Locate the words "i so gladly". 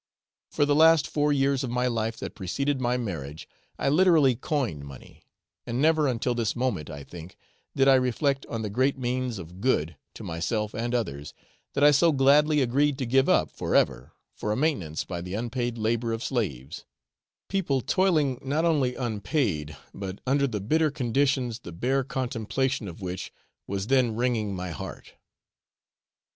11.83-12.61